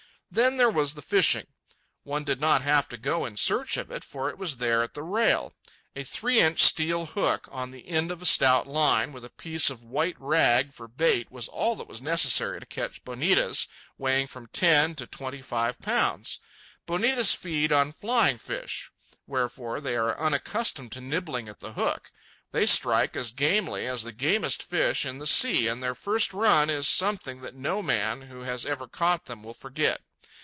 Then 0.33 0.55
there 0.55 0.69
was 0.69 0.93
the 0.93 1.01
fishing. 1.01 1.47
One 2.03 2.23
did 2.23 2.39
not 2.39 2.61
have 2.61 2.87
to 2.87 2.97
go 2.97 3.25
in 3.25 3.35
search 3.35 3.75
of 3.75 3.91
it, 3.91 4.01
for 4.01 4.29
it 4.29 4.37
was 4.37 4.55
there 4.55 4.81
at 4.81 4.93
the 4.93 5.03
rail. 5.03 5.51
A 5.93 6.05
three 6.05 6.39
inch 6.39 6.59
steel 6.61 7.05
hook, 7.05 7.49
on 7.51 7.69
the 7.71 7.85
end 7.85 8.11
of 8.11 8.21
a 8.21 8.25
stout 8.25 8.65
line, 8.65 9.11
with 9.11 9.25
a 9.25 9.29
piece 9.29 9.69
of 9.69 9.83
white 9.83 10.15
rag 10.17 10.71
for 10.73 10.87
bait, 10.87 11.29
was 11.29 11.49
all 11.49 11.75
that 11.75 11.87
was 11.89 12.01
necessary 12.01 12.61
to 12.61 12.65
catch 12.65 13.03
bonitas 13.03 13.67
weighing 13.97 14.25
from 14.25 14.47
ten 14.47 14.95
to 14.95 15.05
twenty 15.05 15.41
five 15.41 15.77
pounds. 15.81 16.39
Bonitas 16.87 17.35
feed 17.35 17.73
on 17.73 17.91
flying 17.91 18.37
fish, 18.37 18.89
wherefore 19.27 19.81
they 19.81 19.97
are 19.97 20.17
unaccustomed 20.17 20.93
to 20.93 21.01
nibbling 21.01 21.49
at 21.49 21.59
the 21.59 21.73
hook. 21.73 22.09
They 22.53 22.65
strike 22.65 23.17
as 23.17 23.33
gamely 23.33 23.85
as 23.85 24.03
the 24.03 24.13
gamest 24.13 24.63
fish 24.63 25.05
in 25.05 25.17
the 25.17 25.27
sea, 25.27 25.67
and 25.67 25.83
their 25.83 25.93
first 25.93 26.33
run 26.33 26.69
is 26.69 26.87
something 26.87 27.41
that 27.41 27.53
no 27.53 27.81
man 27.83 28.21
who 28.21 28.43
has 28.43 28.65
ever 28.65 28.87
caught 28.87 29.25
them 29.25 29.43
will 29.43 29.53
forget. 29.53 29.99